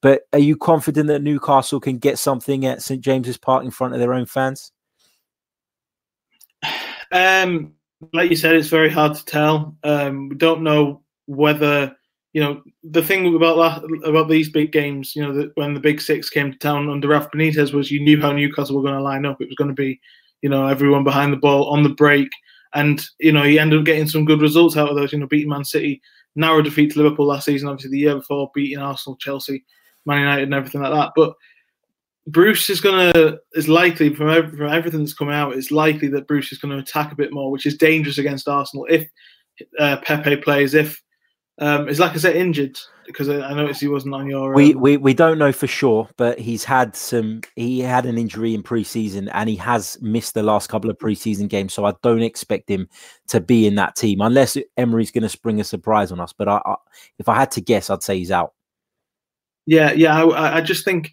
But 0.00 0.22
are 0.32 0.40
you 0.40 0.56
confident 0.56 1.06
that 1.08 1.22
Newcastle 1.22 1.78
can 1.78 1.98
get 1.98 2.18
something 2.18 2.66
at 2.66 2.82
St 2.82 3.00
James's 3.00 3.38
Park 3.38 3.64
in 3.64 3.70
front 3.70 3.94
of 3.94 4.00
their 4.00 4.14
own 4.14 4.26
fans? 4.26 4.72
Um, 7.12 7.74
like 8.12 8.30
you 8.30 8.36
said, 8.36 8.56
it's 8.56 8.68
very 8.68 8.90
hard 8.90 9.14
to 9.14 9.24
tell. 9.24 9.76
Um, 9.84 10.28
we 10.28 10.36
don't 10.36 10.62
know 10.62 11.02
whether 11.26 11.94
you 12.32 12.42
know 12.42 12.62
the 12.82 13.02
thing 13.02 13.34
about 13.34 13.82
that, 13.82 14.08
about 14.08 14.28
these 14.28 14.50
big 14.50 14.72
games. 14.72 15.14
You 15.14 15.22
know, 15.22 15.32
that 15.34 15.52
when 15.54 15.74
the 15.74 15.80
Big 15.80 16.00
Six 16.00 16.30
came 16.30 16.50
to 16.50 16.58
town 16.58 16.88
under 16.90 17.08
Rafa 17.08 17.28
Benitez, 17.30 17.72
was 17.72 17.90
you 17.90 18.00
knew 18.00 18.20
how 18.20 18.32
Newcastle 18.32 18.76
were 18.76 18.82
going 18.82 18.94
to 18.94 19.02
line 19.02 19.26
up. 19.26 19.40
It 19.40 19.48
was 19.48 19.56
going 19.56 19.68
to 19.68 19.74
be, 19.74 20.00
you 20.40 20.48
know, 20.48 20.66
everyone 20.66 21.04
behind 21.04 21.32
the 21.32 21.38
ball 21.38 21.68
on 21.68 21.82
the 21.82 21.90
break, 21.90 22.30
and 22.74 23.00
you 23.20 23.32
know 23.32 23.42
he 23.42 23.58
ended 23.58 23.78
up 23.78 23.84
getting 23.84 24.08
some 24.08 24.24
good 24.24 24.40
results 24.40 24.76
out 24.76 24.88
of 24.88 24.96
those. 24.96 25.12
You 25.12 25.18
know, 25.18 25.26
beating 25.26 25.50
Man 25.50 25.64
City, 25.64 26.00
narrow 26.34 26.62
defeat 26.62 26.92
to 26.92 27.02
Liverpool 27.02 27.26
last 27.26 27.44
season, 27.44 27.68
obviously 27.68 27.90
the 27.90 27.98
year 27.98 28.16
before, 28.16 28.50
beating 28.54 28.78
Arsenal, 28.78 29.16
Chelsea, 29.16 29.64
Man 30.06 30.20
United, 30.20 30.44
and 30.44 30.54
everything 30.54 30.80
like 30.80 30.92
that. 30.92 31.12
But 31.14 31.34
Bruce 32.26 32.70
is 32.70 32.80
gonna 32.80 33.38
is 33.54 33.68
likely 33.68 34.14
from 34.14 34.56
from 34.56 34.68
everything 34.68 35.00
that's 35.00 35.14
coming 35.14 35.34
out, 35.34 35.54
it's 35.54 35.70
likely 35.70 36.08
that 36.08 36.28
Bruce 36.28 36.52
is 36.52 36.58
going 36.58 36.72
to 36.72 36.82
attack 36.82 37.12
a 37.12 37.16
bit 37.16 37.32
more, 37.32 37.50
which 37.50 37.66
is 37.66 37.76
dangerous 37.76 38.18
against 38.18 38.48
Arsenal 38.48 38.86
if 38.88 39.08
uh, 39.78 39.96
Pepe 40.04 40.36
plays. 40.36 40.74
If 40.74 41.02
um, 41.58 41.88
is 41.88 41.98
like 41.98 42.12
I 42.12 42.18
said 42.18 42.36
injured 42.36 42.78
because 43.06 43.28
I, 43.28 43.40
I 43.40 43.54
noticed 43.54 43.80
he 43.80 43.88
wasn't 43.88 44.14
on 44.14 44.28
your. 44.28 44.50
Um... 44.50 44.54
We, 44.54 44.74
we 44.74 44.96
we 44.96 45.14
don't 45.14 45.38
know 45.38 45.52
for 45.52 45.66
sure, 45.66 46.08
but 46.16 46.38
he's 46.38 46.64
had 46.64 46.96
some. 46.96 47.42
He 47.56 47.80
had 47.80 48.06
an 48.06 48.18
injury 48.18 48.54
in 48.54 48.62
preseason, 48.62 49.28
and 49.32 49.48
he 49.48 49.56
has 49.56 49.98
missed 50.00 50.34
the 50.34 50.42
last 50.42 50.68
couple 50.68 50.90
of 50.90 50.98
preseason 50.98 51.48
games. 51.48 51.74
So 51.74 51.84
I 51.84 51.94
don't 52.02 52.22
expect 52.22 52.68
him 52.68 52.88
to 53.28 53.40
be 53.40 53.66
in 53.66 53.74
that 53.76 53.96
team 53.96 54.20
unless 54.20 54.56
Emery's 54.76 55.10
going 55.10 55.22
to 55.22 55.28
spring 55.28 55.60
a 55.60 55.64
surprise 55.64 56.12
on 56.12 56.20
us. 56.20 56.32
But 56.32 56.48
I, 56.48 56.60
I, 56.64 56.76
if 57.18 57.28
I 57.28 57.34
had 57.34 57.50
to 57.52 57.60
guess, 57.60 57.90
I'd 57.90 58.02
say 58.02 58.18
he's 58.18 58.30
out. 58.30 58.52
Yeah, 59.66 59.92
yeah. 59.92 60.24
I, 60.24 60.58
I 60.58 60.60
just 60.60 60.84
think 60.84 61.10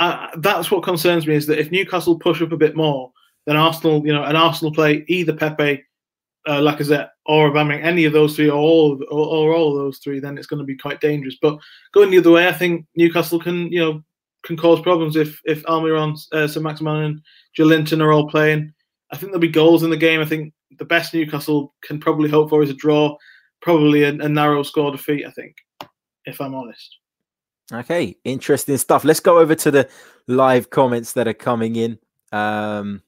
uh, 0.00 0.28
that's 0.38 0.70
what 0.70 0.82
concerns 0.82 1.26
me 1.26 1.34
is 1.34 1.46
that 1.46 1.60
if 1.60 1.70
Newcastle 1.70 2.18
push 2.18 2.40
up 2.40 2.52
a 2.52 2.56
bit 2.56 2.74
more, 2.74 3.12
then 3.46 3.56
Arsenal, 3.56 4.04
you 4.04 4.12
know, 4.12 4.24
an 4.24 4.34
Arsenal 4.34 4.72
play 4.72 5.04
either 5.08 5.34
Pepe, 5.34 5.84
uh, 6.46 6.60
Lacazette, 6.60 7.10
or 7.26 7.50
Aubameyang, 7.50 7.84
any 7.84 8.06
of 8.06 8.14
those 8.14 8.34
three, 8.34 8.48
or 8.48 8.58
all, 8.58 8.94
of, 8.94 9.02
or, 9.10 9.26
or 9.26 9.54
all 9.54 9.74
those 9.74 9.98
three, 9.98 10.18
then 10.18 10.38
it's 10.38 10.46
going 10.46 10.58
to 10.58 10.64
be 10.64 10.76
quite 10.76 11.02
dangerous. 11.02 11.36
But 11.40 11.58
going 11.92 12.10
the 12.10 12.18
other 12.18 12.30
way, 12.30 12.48
I 12.48 12.52
think 12.52 12.86
Newcastle 12.96 13.38
can, 13.38 13.70
you 13.70 13.80
know, 13.80 14.02
can 14.42 14.56
cause 14.56 14.80
problems 14.80 15.16
if 15.16 15.38
if 15.44 15.62
Almiron, 15.64 16.18
uh, 16.32 16.48
St 16.48 16.64
Maximin, 16.64 17.04
and 17.04 17.20
Joelinton 17.58 18.02
are 18.02 18.10
all 18.10 18.28
playing. 18.28 18.72
I 19.12 19.16
think 19.16 19.32
there'll 19.32 19.40
be 19.40 19.48
goals 19.48 19.82
in 19.82 19.90
the 19.90 19.98
game. 19.98 20.20
I 20.22 20.24
think 20.24 20.54
the 20.78 20.84
best 20.86 21.12
Newcastle 21.12 21.74
can 21.82 22.00
probably 22.00 22.30
hope 22.30 22.48
for 22.48 22.62
is 22.62 22.70
a 22.70 22.74
draw, 22.74 23.16
probably 23.60 24.04
a, 24.04 24.08
a 24.08 24.28
narrow 24.28 24.62
score 24.62 24.90
defeat. 24.92 25.26
I 25.26 25.30
think, 25.30 25.56
if 26.24 26.40
I'm 26.40 26.54
honest. 26.54 26.96
Okay, 27.72 28.16
interesting 28.24 28.76
stuff. 28.78 29.04
Let's 29.04 29.20
go 29.20 29.38
over 29.38 29.54
to 29.54 29.70
the 29.70 29.88
live 30.26 30.70
comments 30.70 31.12
that 31.12 31.28
are 31.28 31.34
coming 31.34 31.76
in. 31.76 31.98
Um, 32.32 33.02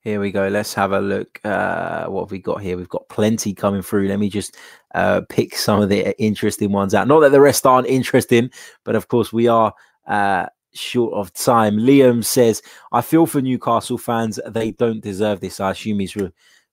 here 0.00 0.20
we 0.20 0.30
go. 0.30 0.48
Let's 0.48 0.74
have 0.74 0.92
a 0.92 1.00
look. 1.00 1.40
Uh, 1.44 2.06
what 2.06 2.24
have 2.24 2.30
we 2.30 2.38
got 2.38 2.60
here? 2.60 2.76
We've 2.76 2.88
got 2.88 3.08
plenty 3.08 3.54
coming 3.54 3.82
through. 3.82 4.06
Let 4.06 4.20
me 4.20 4.28
just 4.28 4.56
uh, 4.94 5.22
pick 5.28 5.56
some 5.56 5.80
of 5.80 5.88
the 5.88 6.16
interesting 6.22 6.70
ones 6.70 6.94
out. 6.94 7.08
Not 7.08 7.20
that 7.20 7.32
the 7.32 7.40
rest 7.40 7.66
aren't 7.66 7.88
interesting, 7.88 8.50
but 8.84 8.94
of 8.94 9.08
course 9.08 9.32
we 9.32 9.48
are 9.48 9.72
uh, 10.06 10.46
short 10.74 11.14
of 11.14 11.32
time. 11.32 11.78
Liam 11.78 12.24
says, 12.24 12.62
I 12.92 13.00
feel 13.00 13.26
for 13.26 13.40
Newcastle 13.40 13.98
fans. 13.98 14.38
They 14.46 14.72
don't 14.72 15.00
deserve 15.00 15.40
this. 15.40 15.58
I 15.58 15.70
assume 15.70 16.00
he's 16.00 16.16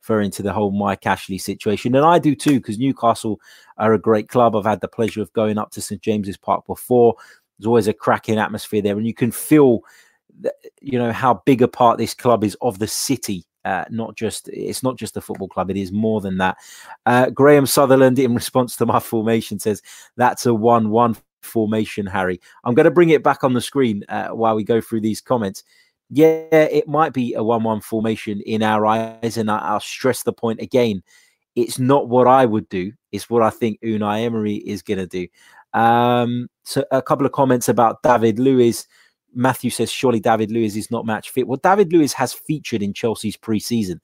referring 0.01 0.31
to 0.31 0.43
the 0.43 0.51
whole 0.51 0.72
Mike 0.72 1.05
Ashley 1.05 1.38
situation. 1.38 1.96
And 1.96 2.05
I 2.05 2.17
do 2.17 2.36
too, 2.36 2.60
because 2.60 2.79
Newcastle 2.79 3.39
are 3.77 3.93
a 3.93 4.00
great 4.00 4.29
club. 4.29 4.55
I've 4.55 4.65
had 4.65 4.81
the 4.81 4.88
pleasure 4.88 5.22
of 5.22 5.31
going 5.34 5.58
up 5.58 5.72
to 5.72 5.81
St. 5.81 6.01
James's 6.01 6.38
Park 6.38 6.65
before. 6.65 7.15
There's 7.58 7.67
always 7.67 7.88
a 7.88 7.93
cracking 7.93 8.39
atmosphere 8.39 8.81
there. 8.81 8.98
And 8.98 9.05
you 9.05 9.13
can 9.13 9.31
feel, 9.31 9.81
you 10.81 10.98
know, 10.98 11.12
how 11.12 11.43
big 11.46 11.62
a 11.62 11.67
part 11.67 12.00
this 12.00 12.15
club 12.15 12.43
is 12.43 12.58
of 12.62 12.79
the 12.79 12.88
city 12.88 13.46
uh, 13.63 13.86
not 13.91 14.15
just 14.15 14.50
it's 14.51 14.81
not 14.81 14.98
just 14.98 15.15
a 15.17 15.22
football 15.22 15.48
club 15.48 15.70
it 15.70 15.77
is 15.77 15.91
more 15.91 16.20
than 16.20 16.39
that 16.39 16.58
uh, 17.05 17.29
graham 17.29 17.67
sutherland 17.67 18.17
in 18.17 18.34
response 18.34 18.75
to 18.75 18.88
my 18.88 19.00
formation 19.00 19.60
says 19.60 19.84
that's 20.17 20.48
a 20.48 20.50
1-1 20.50 21.15
formation 21.43 22.08
harry 22.08 22.41
i'm 22.63 22.74
going 22.74 22.86
to 22.86 22.89
bring 22.89 23.10
it 23.10 23.22
back 23.22 23.43
on 23.43 23.53
the 23.53 23.62
screen 23.62 24.03
uh, 24.10 24.29
while 24.29 24.55
we 24.55 24.63
go 24.63 24.81
through 24.81 25.00
these 25.00 25.22
comments 25.22 25.63
yeah 26.12 26.46
it 26.51 26.88
might 26.88 27.13
be 27.13 27.34
a 27.34 27.39
1-1 27.39 27.82
formation 27.82 28.41
in 28.41 28.62
our 28.62 28.86
eyes 28.86 29.38
and 29.38 29.50
I, 29.50 29.58
i'll 29.60 29.80
stress 29.80 30.24
the 30.24 30.34
point 30.34 30.62
again 30.62 31.01
it's 31.56 31.80
not 31.80 32.10
what 32.10 32.27
i 32.27 32.46
would 32.46 32.68
do 32.70 32.91
it's 33.12 33.30
what 33.30 33.41
i 33.41 33.50
think 33.50 33.80
unai 33.82 34.24
emery 34.25 34.56
is 34.56 34.82
going 34.82 35.00
to 35.00 35.08
do 35.08 35.27
um, 35.74 36.50
so 36.63 36.84
a 36.91 37.01
couple 37.01 37.25
of 37.25 37.32
comments 37.32 37.70
about 37.70 38.03
david 38.03 38.38
luiz 38.38 38.88
Matthew 39.34 39.70
says, 39.70 39.89
surely 39.91 40.20
David 40.20 40.51
Luiz 40.51 40.75
is 40.75 40.91
not 40.91 41.06
match 41.06 41.30
fit. 41.30 41.48
Well, 41.48 41.60
David 41.63 41.94
Luiz 41.94 42.13
has 42.13 42.34
featured 42.34 42.84
in 42.84 42.94
Chelsea's 42.94 43.38
preseason. 43.38 44.00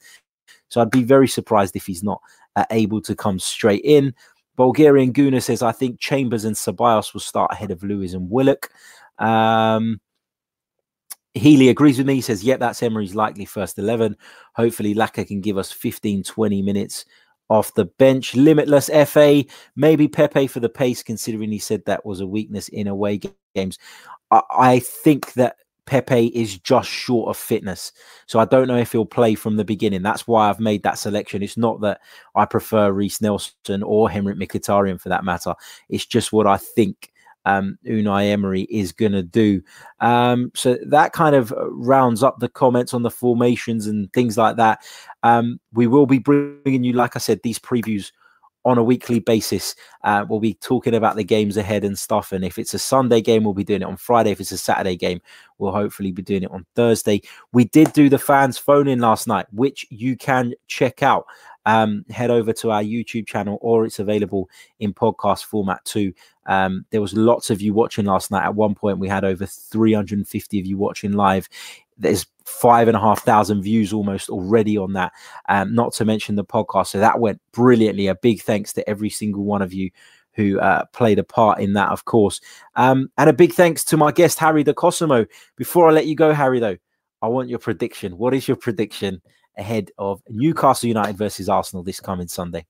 So 0.70 0.82
I'd 0.82 0.92
be 0.92 1.04
very 1.04 1.28
surprised 1.28 1.76
if 1.76 1.86
he's 1.86 2.04
not 2.04 2.22
uh, 2.56 2.66
able 2.72 3.02
to 3.02 3.16
come 3.16 3.40
straight 3.40 3.84
in. 3.84 4.14
Bulgarian 4.56 5.14
Gooner 5.14 5.42
says, 5.42 5.62
I 5.62 5.72
think 5.72 6.00
Chambers 6.00 6.46
and 6.46 6.56
Ceballos 6.56 7.14
will 7.14 7.22
start 7.22 7.52
ahead 7.52 7.72
of 7.72 7.84
Luiz 7.84 8.14
and 8.14 8.30
Willock. 8.30 8.70
Um, 9.20 10.00
Healy 11.34 11.70
agrees 11.70 11.98
with 11.98 12.08
me. 12.08 12.16
He 12.16 12.22
says, 12.22 12.44
Yep, 12.44 12.60
that's 12.60 12.84
Emery's 12.84 13.16
likely 13.16 13.46
first 13.46 13.78
11. 13.78 14.16
Hopefully, 14.56 14.96
Laca 14.96 15.28
can 15.28 15.42
give 15.42 15.58
us 15.58 15.72
15, 15.72 16.24
20 16.24 16.62
minutes 16.62 17.06
off 17.50 17.74
the 17.74 17.86
bench. 17.86 18.36
Limitless 18.36 18.90
FA, 19.10 19.46
maybe 19.76 20.08
Pepe 20.08 20.48
for 20.48 20.60
the 20.60 20.70
pace, 20.70 21.04
considering 21.04 21.52
he 21.52 21.60
said 21.60 21.84
that 21.86 22.06
was 22.06 22.20
a 22.20 22.28
weakness 22.28 22.68
in 22.70 22.88
away 22.88 23.22
games. 23.56 23.78
I, 24.32 24.42
I 24.52 24.80
think 24.80 25.34
that 25.34 25.58
Pepe 25.86 26.28
is 26.28 26.60
just 26.60 26.90
short 26.90 27.30
of 27.30 27.38
fitness. 27.38 27.94
So 28.28 28.40
I 28.40 28.46
don't 28.46 28.68
know 28.68 28.78
if 28.78 28.92
he'll 28.92 29.06
play 29.06 29.36
from 29.36 29.56
the 29.56 29.64
beginning. 29.64 30.02
That's 30.02 30.28
why 30.28 30.50
I've 30.50 30.60
made 30.60 30.84
that 30.84 31.00
selection. 31.00 31.42
It's 31.42 31.58
not 31.58 31.82
that 31.82 32.02
I 32.36 32.46
prefer 32.46 32.92
Reiss 32.92 33.22
Nelson 33.22 33.84
or 33.84 34.10
Henrikh 34.10 34.38
Mkhitaryan 34.38 35.00
for 35.00 35.10
that 35.10 35.24
matter. 35.24 35.56
It's 35.90 36.06
just 36.06 36.34
what 36.34 36.46
I 36.46 36.58
think 36.58 37.12
um, 37.48 37.78
Unai 37.86 38.30
Emery 38.30 38.64
is 38.64 38.92
going 38.92 39.14
to 39.14 39.24
do. 39.24 39.62
Um, 40.02 40.52
so 40.54 40.78
that 40.86 41.14
kind 41.14 41.34
of 41.34 41.54
rounds 41.70 42.22
up 42.22 42.40
the 42.40 42.50
comments 42.50 42.94
on 42.94 43.04
the 43.04 43.10
formations 43.10 43.88
and 43.88 44.12
things 44.12 44.38
like 44.38 44.58
that. 44.58 44.82
Um, 45.24 45.62
we 45.72 45.88
will 45.88 46.06
be 46.06 46.20
bringing 46.20 46.84
you, 46.84 46.92
like 46.92 47.16
I 47.16 47.20
said, 47.20 47.40
these 47.44 47.58
previews 47.58 48.12
on 48.66 48.78
a 48.78 48.84
weekly 48.84 49.20
basis. 49.20 49.76
Uh, 50.04 50.26
we'll 50.28 50.42
be 50.42 50.56
talking 50.56 50.94
about 50.94 51.16
the 51.16 51.24
games 51.24 51.56
ahead 51.56 51.86
and 51.86 51.98
stuff. 51.98 52.34
And 52.34 52.44
if 52.44 52.60
it's 52.60 52.74
a 52.74 52.80
Sunday 52.80 53.22
game, 53.22 53.46
we'll 53.46 53.54
be 53.54 53.64
doing 53.64 53.82
it 53.82 53.88
on 53.88 53.96
Friday. 53.96 54.32
If 54.32 54.42
it's 54.42 54.52
a 54.52 54.58
Saturday 54.58 54.98
game, 54.98 55.22
we'll 55.58 55.72
hopefully 55.72 56.12
be 56.12 56.22
doing 56.22 56.44
it 56.44 56.52
on 56.52 56.66
Thursday. 56.76 57.22
We 57.54 57.64
did 57.64 57.94
do 57.94 58.10
the 58.10 58.20
fans 58.20 58.58
phone 58.58 58.90
in 58.90 59.00
last 59.00 59.26
night, 59.26 59.46
which 59.54 59.86
you 59.90 60.18
can 60.18 60.54
check 60.68 61.02
out. 61.02 61.28
Um, 61.66 62.06
head 62.10 62.30
over 62.32 62.54
to 62.54 62.72
our 62.72 62.82
YouTube 62.82 63.28
channel 63.28 63.58
or 63.62 63.86
it's 63.86 64.00
available 64.00 64.50
in 64.80 64.94
podcast 64.94 65.44
format 65.44 65.84
too. 65.84 66.14
Um, 66.48 66.86
there 66.92 67.02
was 67.02 67.14
lots 67.14 67.50
of 67.50 67.62
you 67.62 67.74
watching 67.74 68.06
last 68.06 68.32
night. 68.32 68.46
At 68.46 68.56
one 68.56 68.76
point, 68.76 69.00
we 69.00 69.08
had 69.08 69.24
over 69.24 69.46
350 69.46 70.60
of 70.60 70.66
you 70.66 70.78
watching 70.78 71.14
live. 71.14 71.48
There's 71.98 72.26
five 72.46 72.88
and 72.88 72.96
a 72.96 73.00
half 73.00 73.24
thousand 73.24 73.62
views 73.62 73.92
almost 73.92 74.30
already 74.30 74.78
on 74.78 74.94
that. 74.94 75.12
Um, 75.50 75.76
not 75.76 75.94
to 75.94 76.06
mention 76.06 76.36
the 76.36 76.46
podcast. 76.46 76.88
So 76.88 77.00
that 77.00 77.20
went 77.20 77.42
brilliantly. 77.52 78.08
A 78.08 78.16
big 78.16 78.42
thanks 78.42 78.74
to 78.74 78.90
every 78.90 79.10
single 79.10 79.44
one 79.44 79.62
of 79.62 79.74
you 79.74 79.92
who 80.34 80.60
uh, 80.60 80.86
played 80.94 81.20
a 81.20 81.24
part 81.24 81.60
in 81.60 81.74
that, 81.74 81.90
of 81.90 82.06
course. 82.06 82.40
Um, 82.76 83.10
and 83.18 83.30
a 83.30 83.34
big 83.34 83.54
thanks 83.54 83.84
to 83.86 83.98
my 83.98 84.12
guest, 84.12 84.40
Harry 84.40 84.64
De 84.64 84.74
Cosemo. 84.74 85.28
Before 85.56 85.90
I 85.90 85.92
let 85.92 86.06
you 86.06 86.16
go, 86.16 86.32
Harry, 86.32 86.60
though, 86.60 86.78
I 87.22 87.28
want 87.28 87.50
your 87.50 87.60
prediction. 87.60 88.18
What 88.18 88.36
is 88.36 88.48
your 88.48 88.58
prediction 88.58 89.22
ahead 89.58 89.90
of 89.98 90.22
Newcastle 90.30 90.88
United 90.88 91.18
versus 91.18 91.50
Arsenal 91.50 91.84
this 91.84 92.00
coming 92.00 92.28
Sunday? 92.28 92.68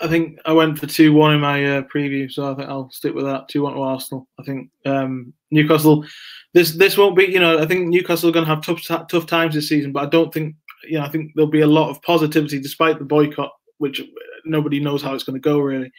I 0.00 0.08
think 0.08 0.38
I 0.44 0.52
went 0.52 0.78
for 0.78 0.86
two 0.86 1.12
one 1.12 1.34
in 1.34 1.40
my 1.40 1.78
uh, 1.78 1.82
preview, 1.82 2.30
so 2.30 2.50
I 2.50 2.54
think 2.54 2.68
I'll 2.68 2.90
stick 2.90 3.14
with 3.14 3.24
that. 3.24 3.48
Two 3.48 3.62
one 3.62 3.74
to 3.74 3.80
Arsenal. 3.80 4.28
I 4.38 4.42
think 4.42 4.70
um, 4.86 5.32
Newcastle. 5.50 6.04
This 6.52 6.72
this 6.72 6.98
won't 6.98 7.16
be. 7.16 7.24
You 7.24 7.40
know, 7.40 7.58
I 7.58 7.66
think 7.66 7.88
Newcastle 7.88 8.28
are 8.28 8.32
going 8.32 8.46
to 8.46 8.54
have 8.54 8.64
tough 8.64 9.08
tough 9.08 9.26
times 9.26 9.54
this 9.54 9.68
season, 9.68 9.92
but 9.92 10.04
I 10.04 10.06
don't 10.06 10.32
think. 10.32 10.56
You 10.86 10.98
know, 10.98 11.04
I 11.04 11.08
think 11.08 11.32
there'll 11.34 11.50
be 11.50 11.62
a 11.62 11.66
lot 11.66 11.88
of 11.88 12.02
positivity 12.02 12.60
despite 12.60 12.98
the 12.98 13.06
boycott, 13.06 13.52
which 13.78 14.02
nobody 14.44 14.80
knows 14.80 15.02
how 15.02 15.14
it's 15.14 15.24
going 15.24 15.40
to 15.40 15.48
go 15.48 15.58
really. 15.58 15.90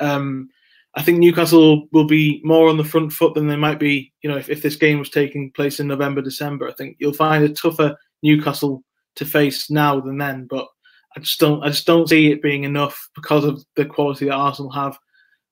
Um, 0.00 0.50
I 0.96 1.02
think 1.02 1.18
Newcastle 1.18 1.88
will 1.92 2.06
be 2.06 2.40
more 2.44 2.68
on 2.68 2.76
the 2.76 2.84
front 2.84 3.12
foot 3.12 3.34
than 3.34 3.48
they 3.48 3.56
might 3.56 3.80
be. 3.80 4.12
You 4.22 4.30
know, 4.30 4.36
if, 4.36 4.48
if 4.48 4.62
this 4.62 4.76
game 4.76 4.98
was 4.98 5.10
taking 5.10 5.50
place 5.52 5.80
in 5.80 5.88
November, 5.88 6.22
December, 6.22 6.68
I 6.68 6.72
think 6.72 6.96
you'll 6.98 7.12
find 7.12 7.42
a 7.42 7.48
tougher 7.48 7.96
Newcastle 8.22 8.84
to 9.16 9.24
face 9.24 9.70
now 9.70 10.00
than 10.00 10.18
then. 10.18 10.46
But 10.48 10.66
I 11.16 11.20
just 11.20 11.38
don't 11.40 11.62
I 11.62 11.68
just 11.68 11.86
don't 11.86 12.08
see 12.08 12.32
it 12.32 12.42
being 12.42 12.64
enough 12.64 13.08
because 13.14 13.44
of 13.44 13.64
the 13.76 13.84
quality 13.84 14.26
that 14.26 14.34
Arsenal 14.34 14.70
have. 14.72 14.98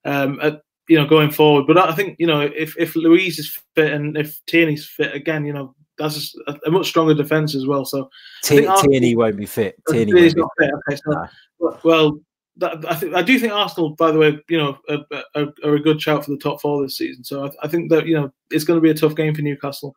Um, 0.04 0.40
at, 0.42 0.62
you 0.88 0.98
know, 0.98 1.06
going 1.06 1.30
forward. 1.30 1.66
But 1.66 1.78
I 1.78 1.94
think 1.94 2.16
you 2.18 2.26
know 2.26 2.40
if 2.40 2.76
if 2.76 2.96
Luiz 2.96 3.38
is 3.38 3.58
fit 3.74 3.92
and 3.92 4.16
if 4.16 4.44
Tierney's 4.46 4.86
fit 4.86 5.14
again, 5.14 5.44
you 5.44 5.52
know 5.52 5.74
that's 5.98 6.36
a, 6.46 6.58
a 6.66 6.70
much 6.70 6.88
stronger 6.88 7.14
defense 7.14 7.54
as 7.54 7.66
well. 7.66 7.84
So 7.84 8.10
T- 8.42 8.68
Tierney 8.82 9.16
won't 9.16 9.36
be 9.36 9.46
fit. 9.46 9.76
Tierney 9.88 10.12
won't 10.12 10.36
not 10.36 10.50
fit. 10.58 10.70
Okay, 10.88 10.96
so, 10.96 11.10
nah. 11.12 11.76
well, 11.84 12.20
that, 12.56 12.84
I 12.90 12.94
think 12.94 13.14
I 13.14 13.22
do 13.22 13.38
think 13.38 13.52
Arsenal, 13.52 13.90
by 13.90 14.10
the 14.10 14.18
way, 14.18 14.38
you 14.48 14.58
know, 14.58 14.78
are, 14.88 15.22
are, 15.34 15.52
are, 15.64 15.74
a 15.74 15.82
good 15.82 16.00
shout 16.00 16.24
for 16.24 16.30
the 16.30 16.38
top 16.38 16.60
four 16.60 16.82
this 16.82 16.98
season. 16.98 17.24
So 17.24 17.46
I, 17.46 17.50
I 17.62 17.68
think 17.68 17.90
that 17.90 18.06
you 18.06 18.14
know 18.14 18.32
it's 18.50 18.64
going 18.64 18.76
to 18.76 18.82
be 18.82 18.90
a 18.90 18.94
tough 18.94 19.14
game 19.14 19.34
for 19.34 19.42
Newcastle. 19.42 19.94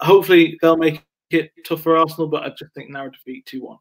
Hopefully 0.00 0.58
they'll 0.60 0.76
make 0.76 1.04
it 1.30 1.50
tough 1.66 1.82
for 1.82 1.96
Arsenal, 1.96 2.28
but 2.28 2.44
I 2.44 2.50
just 2.50 2.72
think 2.74 2.90
narrow 2.90 3.10
defeat 3.10 3.46
two 3.46 3.62
one. 3.62 3.78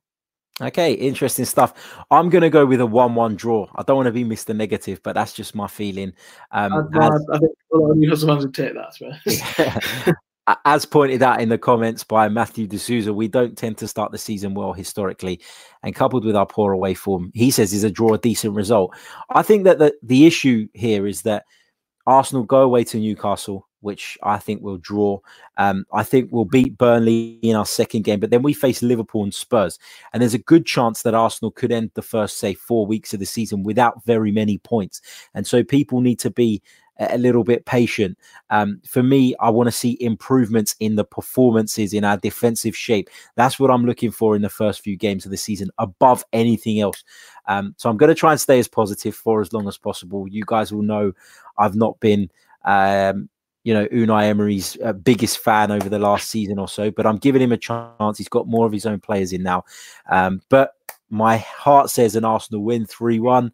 Okay, 0.61 0.93
interesting 0.93 1.45
stuff. 1.45 1.73
I'm 2.11 2.29
going 2.29 2.43
to 2.43 2.49
go 2.49 2.65
with 2.65 2.81
a 2.81 2.85
1 2.85 3.15
1 3.15 3.35
draw. 3.35 3.67
I 3.75 3.83
don't 3.83 3.95
want 3.95 4.07
to 4.07 4.11
be 4.11 4.23
Mr. 4.23 4.55
Negative, 4.55 5.01
but 5.03 5.13
that's 5.13 5.33
just 5.33 5.55
my 5.55 5.67
feeling. 5.67 6.13
Um, 6.51 6.89
I, 6.93 7.07
as, 7.07 7.25
I 7.33 7.39
think 7.39 7.51
a 7.73 7.77
lot 7.77 7.91
of 7.91 7.97
Newcastle 7.97 8.27
fans 8.27 8.45
would 8.45 8.53
take 8.53 8.73
that. 8.73 10.15
as 10.65 10.85
pointed 10.85 11.23
out 11.23 11.41
in 11.41 11.49
the 11.49 11.57
comments 11.57 12.03
by 12.03 12.29
Matthew 12.29 12.67
D'Souza, 12.67 13.13
we 13.13 13.27
don't 13.27 13.57
tend 13.57 13.77
to 13.79 13.87
start 13.87 14.11
the 14.11 14.17
season 14.17 14.53
well 14.53 14.73
historically. 14.73 15.41
And 15.83 15.95
coupled 15.95 16.25
with 16.25 16.35
our 16.35 16.45
poor 16.45 16.73
away 16.73 16.93
form, 16.93 17.31
he 17.33 17.49
says 17.49 17.73
is 17.73 17.83
a 17.83 17.91
draw 17.91 18.13
a 18.13 18.17
decent 18.17 18.53
result. 18.53 18.95
I 19.31 19.41
think 19.41 19.63
that 19.63 19.79
the, 19.79 19.93
the 20.03 20.25
issue 20.25 20.67
here 20.73 21.07
is 21.07 21.23
that 21.23 21.45
Arsenal 22.05 22.43
go 22.43 22.61
away 22.61 22.83
to 22.85 22.99
Newcastle 22.99 23.67
which 23.81 24.17
I 24.23 24.37
think 24.37 24.61
will 24.61 24.77
draw. 24.77 25.19
Um, 25.57 25.85
I 25.93 26.03
think 26.03 26.29
we'll 26.31 26.45
beat 26.45 26.77
Burnley 26.77 27.39
in 27.41 27.55
our 27.55 27.65
second 27.65 28.03
game, 28.03 28.19
but 28.19 28.29
then 28.29 28.43
we 28.43 28.53
face 28.53 28.81
Liverpool 28.81 29.23
and 29.23 29.33
Spurs. 29.33 29.77
And 30.13 30.21
there's 30.21 30.33
a 30.33 30.39
good 30.39 30.65
chance 30.65 31.01
that 31.01 31.13
Arsenal 31.13 31.51
could 31.51 31.71
end 31.71 31.91
the 31.93 32.01
first, 32.01 32.37
say, 32.37 32.53
four 32.53 32.85
weeks 32.85 33.13
of 33.13 33.19
the 33.19 33.25
season 33.25 33.63
without 33.63 34.03
very 34.05 34.31
many 34.31 34.57
points. 34.59 35.01
And 35.33 35.45
so 35.45 35.63
people 35.63 36.01
need 36.01 36.19
to 36.19 36.29
be 36.29 36.61
a 36.99 37.17
little 37.17 37.43
bit 37.43 37.65
patient. 37.65 38.17
Um, 38.49 38.81
for 38.87 39.01
me, 39.01 39.35
I 39.39 39.49
want 39.49 39.67
to 39.67 39.71
see 39.71 39.97
improvements 39.99 40.75
in 40.79 40.95
the 40.95 41.03
performances 41.03 41.93
in 41.93 42.03
our 42.03 42.17
defensive 42.17 42.75
shape. 42.75 43.09
That's 43.35 43.59
what 43.59 43.71
I'm 43.71 43.85
looking 43.85 44.11
for 44.11 44.35
in 44.35 44.41
the 44.41 44.49
first 44.49 44.81
few 44.81 44.95
games 44.95 45.25
of 45.25 45.31
the 45.31 45.37
season, 45.37 45.71
above 45.77 46.23
anything 46.33 46.79
else. 46.79 47.03
Um, 47.47 47.73
so 47.77 47.89
I'm 47.89 47.97
going 47.97 48.09
to 48.09 48.15
try 48.15 48.31
and 48.31 48.39
stay 48.39 48.59
as 48.59 48.67
positive 48.67 49.15
for 49.15 49.41
as 49.41 49.51
long 49.51 49.67
as 49.67 49.77
possible. 49.77 50.27
You 50.27 50.43
guys 50.45 50.71
will 50.71 50.83
know 50.83 51.13
I've 51.57 51.75
not 51.75 51.99
been 51.99 52.29
um, 52.65 53.29
you 53.63 53.73
know, 53.73 53.85
Unai 53.87 54.23
Emery's 54.25 54.77
uh, 54.83 54.93
biggest 54.93 55.39
fan 55.39 55.71
over 55.71 55.87
the 55.87 55.99
last 55.99 56.29
season 56.29 56.57
or 56.57 56.67
so, 56.67 56.89
but 56.91 57.05
I'm 57.05 57.17
giving 57.17 57.41
him 57.41 57.51
a 57.51 57.57
chance. 57.57 58.17
He's 58.17 58.29
got 58.29 58.47
more 58.47 58.65
of 58.65 58.71
his 58.71 58.85
own 58.85 58.99
players 58.99 59.33
in 59.33 59.43
now. 59.43 59.63
Um, 60.09 60.41
but 60.49 60.73
my 61.09 61.37
heart 61.37 61.89
says 61.89 62.15
an 62.15 62.25
Arsenal 62.25 62.63
win 62.63 62.85
3 62.85 63.19
1, 63.19 63.51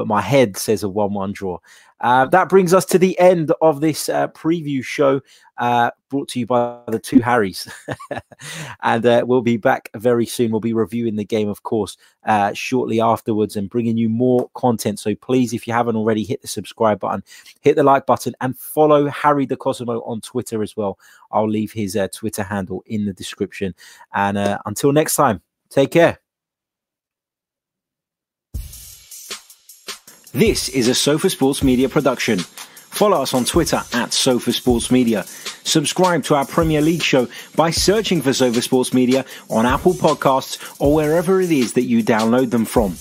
but 0.00 0.06
my 0.06 0.22
head 0.22 0.56
says 0.56 0.82
a 0.82 0.88
1 0.88 1.12
1 1.12 1.32
draw. 1.34 1.58
Uh, 2.00 2.24
that 2.24 2.48
brings 2.48 2.72
us 2.72 2.86
to 2.86 2.98
the 2.98 3.18
end 3.18 3.52
of 3.60 3.82
this 3.82 4.08
uh, 4.08 4.28
preview 4.28 4.82
show 4.82 5.20
uh, 5.58 5.90
brought 6.08 6.26
to 6.26 6.40
you 6.40 6.46
by 6.46 6.80
the 6.88 6.98
two 6.98 7.20
Harrys. 7.20 7.70
and 8.82 9.04
uh, 9.04 9.22
we'll 9.26 9.42
be 9.42 9.58
back 9.58 9.90
very 9.94 10.24
soon. 10.24 10.52
We'll 10.52 10.60
be 10.60 10.72
reviewing 10.72 11.16
the 11.16 11.24
game, 11.26 11.50
of 11.50 11.64
course, 11.64 11.98
uh, 12.24 12.54
shortly 12.54 12.98
afterwards 12.98 13.56
and 13.56 13.68
bringing 13.68 13.98
you 13.98 14.08
more 14.08 14.48
content. 14.54 14.98
So 14.98 15.14
please, 15.16 15.52
if 15.52 15.66
you 15.66 15.74
haven't 15.74 15.96
already, 15.96 16.24
hit 16.24 16.40
the 16.40 16.48
subscribe 16.48 16.98
button, 16.98 17.22
hit 17.60 17.76
the 17.76 17.82
like 17.82 18.06
button, 18.06 18.34
and 18.40 18.58
follow 18.58 19.06
Harry 19.08 19.44
De 19.44 19.54
Cosemo 19.54 20.00
on 20.08 20.22
Twitter 20.22 20.62
as 20.62 20.78
well. 20.78 20.98
I'll 21.30 21.46
leave 21.46 21.72
his 21.72 21.94
uh, 21.94 22.08
Twitter 22.08 22.42
handle 22.42 22.82
in 22.86 23.04
the 23.04 23.12
description. 23.12 23.74
And 24.14 24.38
until 24.64 24.92
next 24.92 25.16
time, 25.16 25.42
take 25.68 25.90
care. 25.90 26.20
This 30.32 30.68
is 30.68 30.86
a 30.86 30.94
Sofa 30.94 31.28
Sports 31.28 31.64
Media 31.64 31.88
production. 31.88 32.38
Follow 32.38 33.20
us 33.20 33.34
on 33.34 33.44
Twitter 33.44 33.82
at 33.92 34.12
Sofa 34.12 34.52
Sports 34.52 34.88
Media. 34.92 35.24
Subscribe 35.64 36.22
to 36.24 36.36
our 36.36 36.46
Premier 36.46 36.80
League 36.80 37.02
show 37.02 37.26
by 37.56 37.72
searching 37.72 38.22
for 38.22 38.32
Sofa 38.32 38.62
Sports 38.62 38.94
Media 38.94 39.24
on 39.48 39.66
Apple 39.66 39.92
Podcasts 39.92 40.76
or 40.78 40.94
wherever 40.94 41.40
it 41.40 41.50
is 41.50 41.72
that 41.72 41.82
you 41.82 42.04
download 42.04 42.50
them 42.50 42.64
from. 42.64 42.94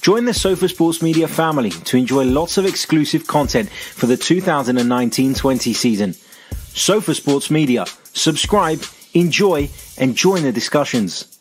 Join 0.00 0.24
the 0.24 0.34
Sofa 0.34 0.68
Sports 0.68 1.00
Media 1.00 1.28
family 1.28 1.70
to 1.70 1.96
enjoy 1.96 2.24
lots 2.24 2.58
of 2.58 2.66
exclusive 2.66 3.28
content 3.28 3.70
for 3.70 4.06
the 4.06 4.16
2019-20 4.16 5.76
season. 5.76 6.14
Sofa 6.74 7.14
Sports 7.14 7.52
Media. 7.52 7.86
Subscribe, 8.14 8.82
enjoy, 9.12 9.70
and 9.96 10.16
join 10.16 10.42
the 10.42 10.50
discussions. 10.50 11.33